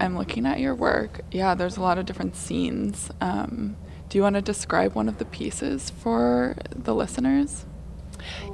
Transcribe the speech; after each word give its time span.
I'm 0.00 0.16
looking 0.16 0.46
at 0.46 0.60
your 0.60 0.74
work. 0.74 1.20
Yeah, 1.30 1.54
there's 1.54 1.76
a 1.76 1.80
lot 1.80 1.98
of 1.98 2.06
different 2.06 2.36
scenes. 2.36 3.10
Um, 3.20 3.76
do 4.08 4.18
you 4.18 4.22
want 4.22 4.34
to 4.34 4.42
describe 4.42 4.94
one 4.94 5.08
of 5.08 5.18
the 5.18 5.24
pieces 5.24 5.90
for 5.90 6.56
the 6.70 6.94
listeners? 6.94 7.64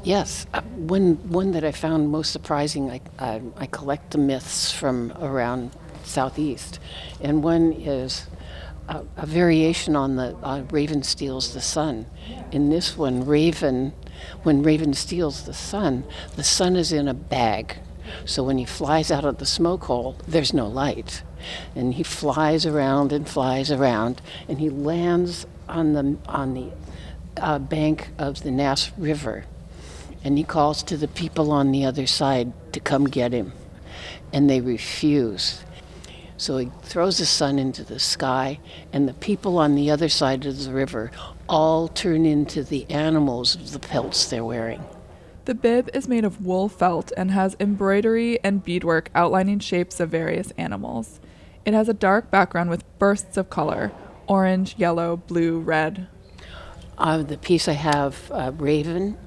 Yes, 0.02 0.46
uh, 0.52 0.62
one 0.62 1.14
one 1.28 1.52
that 1.52 1.64
I 1.64 1.72
found 1.72 2.10
most 2.10 2.32
surprising. 2.32 2.90
I 2.90 3.00
uh, 3.18 3.40
I 3.56 3.66
collect 3.66 4.10
the 4.10 4.18
myths 4.18 4.72
from 4.72 5.12
around 5.20 5.72
southeast, 6.02 6.80
and 7.20 7.42
one 7.42 7.72
is 7.72 8.26
a, 8.88 9.04
a 9.16 9.26
variation 9.26 9.94
on 9.96 10.16
the 10.16 10.36
uh, 10.42 10.62
Raven 10.70 11.02
steals 11.02 11.54
the 11.54 11.60
sun. 11.60 12.06
In 12.50 12.68
this 12.70 12.96
one, 12.96 13.24
Raven, 13.24 13.92
when 14.42 14.62
Raven 14.62 14.92
steals 14.94 15.44
the 15.44 15.54
sun, 15.54 16.04
the 16.36 16.44
sun 16.44 16.76
is 16.76 16.92
in 16.92 17.06
a 17.06 17.14
bag. 17.14 17.78
So 18.24 18.42
when 18.42 18.58
he 18.58 18.64
flies 18.64 19.10
out 19.10 19.24
of 19.24 19.38
the 19.38 19.46
smoke 19.46 19.84
hole, 19.84 20.16
there's 20.26 20.52
no 20.52 20.66
light, 20.66 21.22
and 21.74 21.94
he 21.94 22.02
flies 22.02 22.66
around 22.66 23.12
and 23.12 23.28
flies 23.28 23.70
around, 23.70 24.20
and 24.48 24.60
he 24.60 24.70
lands 24.70 25.46
on 25.68 25.92
the 25.92 26.16
on 26.26 26.54
the 26.54 26.70
uh, 27.36 27.58
bank 27.58 28.08
of 28.18 28.42
the 28.42 28.50
Nass 28.50 28.90
River, 28.96 29.44
and 30.24 30.36
he 30.36 30.44
calls 30.44 30.82
to 30.84 30.96
the 30.96 31.08
people 31.08 31.52
on 31.52 31.72
the 31.72 31.84
other 31.84 32.06
side 32.06 32.52
to 32.72 32.80
come 32.80 33.04
get 33.04 33.32
him, 33.32 33.52
and 34.32 34.48
they 34.48 34.60
refuse. 34.60 35.62
So 36.36 36.56
he 36.56 36.70
throws 36.82 37.18
the 37.18 37.26
sun 37.26 37.58
into 37.58 37.84
the 37.84 37.98
sky, 37.98 38.60
and 38.92 39.06
the 39.06 39.14
people 39.14 39.58
on 39.58 39.74
the 39.74 39.90
other 39.90 40.08
side 40.08 40.46
of 40.46 40.64
the 40.64 40.72
river 40.72 41.10
all 41.48 41.88
turn 41.88 42.24
into 42.24 42.64
the 42.64 42.90
animals 42.90 43.54
of 43.54 43.72
the 43.72 43.78
pelts 43.78 44.26
they're 44.26 44.44
wearing. 44.44 44.82
The 45.46 45.54
bib 45.54 45.90
is 45.94 46.06
made 46.06 46.24
of 46.24 46.44
wool 46.44 46.68
felt 46.68 47.12
and 47.16 47.30
has 47.30 47.56
embroidery 47.58 48.42
and 48.44 48.62
beadwork 48.62 49.10
outlining 49.14 49.58
shapes 49.60 49.98
of 49.98 50.10
various 50.10 50.52
animals. 50.58 51.20
It 51.64 51.74
has 51.74 51.88
a 51.88 51.94
dark 51.94 52.30
background 52.30 52.70
with 52.70 52.84
bursts 52.98 53.36
of 53.36 53.50
color 53.50 53.92
orange, 54.26 54.76
yellow, 54.78 55.16
blue, 55.16 55.58
red. 55.58 56.06
Uh, 56.96 57.20
the 57.22 57.36
piece 57.36 57.66
I 57.66 57.72
have 57.72 58.30
uh, 58.30 58.52
raven, 58.56 59.18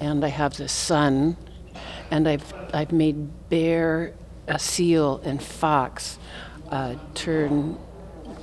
and 0.00 0.24
I 0.24 0.28
have 0.28 0.56
the 0.56 0.66
sun, 0.66 1.36
and 2.10 2.26
I've, 2.26 2.52
I've 2.74 2.90
made 2.90 3.48
bear, 3.48 4.14
a 4.48 4.58
seal, 4.58 5.20
and 5.24 5.40
fox 5.40 6.18
uh, 6.70 6.96
turn 7.14 7.78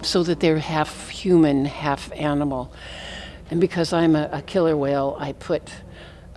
so 0.02 0.24
that 0.24 0.40
they're 0.40 0.60
half 0.60 1.10
human, 1.10 1.66
half 1.66 2.12
animal. 2.14 2.72
And 3.52 3.60
because 3.60 3.92
I'm 3.92 4.16
a, 4.16 4.30
a, 4.32 4.42
killer 4.42 4.78
whale, 4.78 5.18
I 5.20 5.34
put 5.34 5.70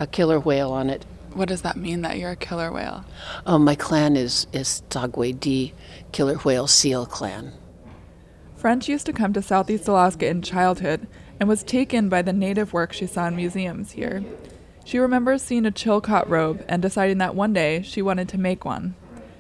a 0.02 0.06
killer 0.06 0.40
whale 0.40 0.72
on 0.72 0.90
it. 0.90 1.04
What 1.32 1.48
does 1.48 1.62
that 1.62 1.76
mean 1.76 2.02
that 2.02 2.18
you're 2.18 2.32
a 2.32 2.36
killer 2.36 2.72
whale? 2.72 3.04
Oh, 3.46 3.58
my 3.58 3.74
clan 3.74 4.16
is, 4.16 4.46
is 4.52 4.82
Tsagwe 4.90 5.38
Di, 5.38 5.72
Killer 6.10 6.34
Whale 6.34 6.66
Seal 6.66 7.06
Clan. 7.06 7.52
French 8.56 8.88
used 8.88 9.06
to 9.06 9.12
come 9.12 9.32
to 9.32 9.40
Southeast 9.40 9.88
Alaska 9.88 10.26
in 10.26 10.42
childhood 10.42 11.06
and 11.40 11.48
was 11.48 11.62
taken 11.62 12.08
by 12.08 12.20
the 12.20 12.32
native 12.32 12.72
work 12.72 12.92
she 12.92 13.06
saw 13.06 13.28
in 13.28 13.36
museums 13.36 13.92
here. 13.92 14.22
She 14.84 14.98
remembers 14.98 15.42
seeing 15.42 15.66
a 15.66 15.70
Chilkat 15.70 16.28
robe 16.28 16.64
and 16.68 16.82
deciding 16.82 17.18
that 17.18 17.34
one 17.34 17.52
day 17.52 17.82
she 17.82 18.02
wanted 18.02 18.28
to 18.30 18.38
make 18.38 18.64
one. 18.64 18.94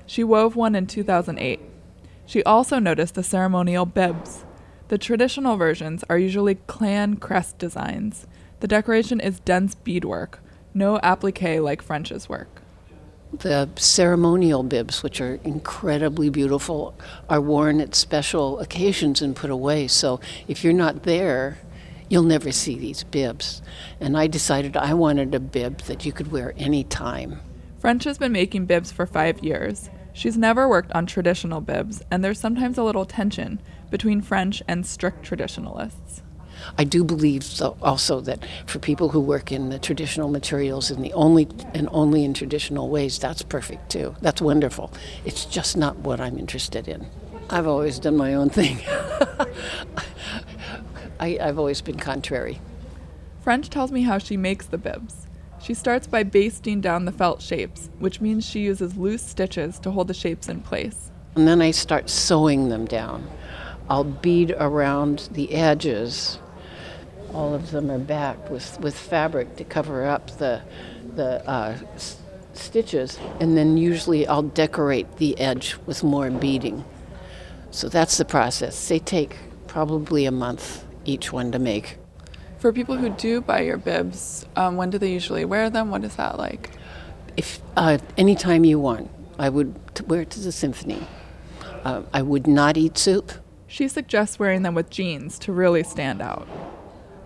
She 0.06 0.24
wove 0.24 0.56
one 0.56 0.74
in 0.74 0.86
2008. 0.86 1.60
She 2.24 2.42
also 2.44 2.78
noticed 2.78 3.14
the 3.14 3.22
ceremonial 3.22 3.84
bibs. 3.84 4.44
The 4.88 4.98
traditional 4.98 5.56
versions 5.56 6.04
are 6.08 6.18
usually 6.18 6.54
clan 6.54 7.16
crest 7.16 7.58
designs. 7.58 8.26
The 8.60 8.68
decoration 8.68 9.20
is 9.20 9.40
dense 9.40 9.74
beadwork, 9.74 10.38
no 10.74 10.98
applique 11.02 11.60
like 11.60 11.82
French's 11.82 12.28
work. 12.28 12.62
The 13.32 13.70
ceremonial 13.76 14.62
bibs, 14.62 15.02
which 15.02 15.20
are 15.20 15.40
incredibly 15.42 16.28
beautiful, 16.28 16.94
are 17.30 17.40
worn 17.40 17.80
at 17.80 17.94
special 17.94 18.60
occasions 18.60 19.22
and 19.22 19.34
put 19.34 19.50
away. 19.50 19.88
So 19.88 20.20
if 20.48 20.62
you're 20.62 20.74
not 20.74 21.04
there, 21.04 21.58
you'll 22.10 22.24
never 22.24 22.52
see 22.52 22.78
these 22.78 23.04
bibs. 23.04 23.62
And 24.00 24.18
I 24.18 24.26
decided 24.26 24.76
I 24.76 24.92
wanted 24.92 25.34
a 25.34 25.40
bib 25.40 25.78
that 25.82 26.04
you 26.04 26.12
could 26.12 26.30
wear 26.30 26.52
any 26.58 26.84
time. 26.84 27.40
French 27.78 28.04
has 28.04 28.18
been 28.18 28.32
making 28.32 28.66
bibs 28.66 28.92
for 28.92 29.06
five 29.06 29.42
years. 29.42 29.88
She's 30.12 30.36
never 30.36 30.68
worked 30.68 30.92
on 30.92 31.06
traditional 31.06 31.62
bibs, 31.62 32.02
and 32.10 32.22
there's 32.22 32.38
sometimes 32.38 32.76
a 32.76 32.84
little 32.84 33.06
tension 33.06 33.62
between 33.90 34.20
French 34.20 34.62
and 34.68 34.86
strict 34.86 35.22
traditionalists. 35.22 36.22
I 36.78 36.84
do 36.84 37.04
believe 37.04 37.44
so 37.44 37.76
also 37.82 38.20
that 38.22 38.44
for 38.66 38.78
people 38.78 39.10
who 39.10 39.20
work 39.20 39.52
in 39.52 39.68
the 39.68 39.78
traditional 39.78 40.28
materials 40.28 40.90
in 40.90 41.02
the 41.02 41.12
only 41.12 41.48
and 41.74 41.88
only 41.92 42.24
in 42.24 42.34
traditional 42.34 42.88
ways, 42.88 43.18
that's 43.18 43.42
perfect 43.42 43.90
too. 43.90 44.14
That's 44.20 44.40
wonderful. 44.40 44.92
It's 45.24 45.44
just 45.44 45.76
not 45.76 45.96
what 45.98 46.20
I'm 46.20 46.38
interested 46.38 46.88
in. 46.88 47.06
I've 47.50 47.66
always 47.66 47.98
done 47.98 48.16
my 48.16 48.34
own 48.34 48.50
thing. 48.50 48.80
I, 51.20 51.38
I've 51.40 51.58
always 51.58 51.80
been 51.80 51.98
contrary. 51.98 52.60
French 53.42 53.70
tells 53.70 53.92
me 53.92 54.02
how 54.02 54.18
she 54.18 54.36
makes 54.36 54.66
the 54.66 54.78
bibs. 54.78 55.26
She 55.60 55.74
starts 55.74 56.06
by 56.06 56.24
basting 56.24 56.80
down 56.80 57.04
the 57.04 57.12
felt 57.12 57.40
shapes, 57.40 57.90
which 58.00 58.20
means 58.20 58.44
she 58.44 58.60
uses 58.60 58.96
loose 58.96 59.22
stitches 59.22 59.78
to 59.80 59.92
hold 59.92 60.08
the 60.08 60.14
shapes 60.14 60.48
in 60.48 60.60
place. 60.60 61.10
And 61.36 61.46
then 61.46 61.62
I 61.62 61.70
start 61.70 62.10
sewing 62.10 62.68
them 62.68 62.84
down. 62.84 63.28
I'll 63.88 64.04
bead 64.04 64.54
around 64.58 65.28
the 65.32 65.52
edges. 65.52 66.38
All 67.34 67.54
of 67.54 67.70
them 67.70 67.90
are 67.90 67.98
backed 67.98 68.50
with, 68.50 68.78
with 68.80 68.96
fabric 68.96 69.56
to 69.56 69.64
cover 69.64 70.04
up 70.04 70.36
the, 70.38 70.62
the 71.16 71.48
uh, 71.48 71.78
s- 71.94 72.18
stitches, 72.52 73.18
and 73.40 73.56
then 73.56 73.76
usually 73.76 74.26
I'll 74.26 74.42
decorate 74.42 75.16
the 75.16 75.38
edge 75.38 75.76
with 75.86 76.02
more 76.02 76.30
beading. 76.30 76.84
So 77.70 77.88
that's 77.88 78.18
the 78.18 78.26
process. 78.26 78.88
They 78.88 78.98
take 78.98 79.36
probably 79.66 80.26
a 80.26 80.30
month 80.30 80.84
each 81.06 81.32
one 81.32 81.50
to 81.52 81.58
make. 81.58 81.96
For 82.58 82.72
people 82.72 82.96
who 82.96 83.08
do 83.08 83.40
buy 83.40 83.62
your 83.62 83.78
bibs, 83.78 84.46
um, 84.54 84.76
when 84.76 84.90
do 84.90 84.98
they 84.98 85.10
usually 85.10 85.44
wear 85.44 85.70
them? 85.70 85.90
What 85.90 86.04
is 86.04 86.16
that 86.16 86.38
like? 86.38 86.70
If 87.36 87.60
uh, 87.76 87.98
anytime 88.18 88.64
you 88.64 88.78
want, 88.78 89.10
I 89.38 89.48
would 89.48 89.74
wear 90.06 90.20
it 90.20 90.30
to 90.30 90.40
the 90.40 90.52
symphony. 90.52 91.06
Uh, 91.82 92.02
I 92.12 92.22
would 92.22 92.46
not 92.46 92.76
eat 92.76 92.98
soup. 92.98 93.32
She 93.66 93.88
suggests 93.88 94.38
wearing 94.38 94.62
them 94.62 94.74
with 94.74 94.90
jeans 94.90 95.38
to 95.40 95.52
really 95.52 95.82
stand 95.82 96.20
out. 96.20 96.46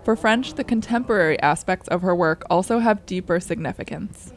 For 0.06 0.14
French, 0.14 0.54
the 0.54 0.62
contemporary 0.62 1.36
aspects 1.40 1.88
of 1.88 2.02
her 2.02 2.14
work 2.14 2.44
also 2.48 2.78
have 2.78 3.04
deeper 3.06 3.40
significance. 3.40 4.32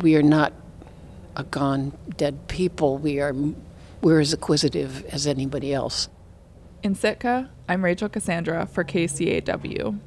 We 0.00 0.14
are 0.14 0.22
not 0.22 0.52
a 1.34 1.42
gone 1.42 1.98
dead 2.16 2.46
people. 2.46 2.96
We 2.96 3.18
are 3.18 3.34
we're 4.02 4.20
as 4.20 4.32
acquisitive 4.32 5.04
as 5.06 5.26
anybody 5.26 5.74
else. 5.74 6.08
In 6.84 6.94
Sitka, 6.94 7.50
I'm 7.68 7.84
Rachel 7.84 8.08
Cassandra 8.08 8.66
for 8.66 8.84
KCAW. 8.84 9.98